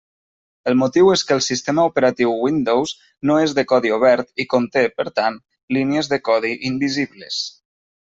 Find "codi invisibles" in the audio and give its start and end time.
6.33-7.43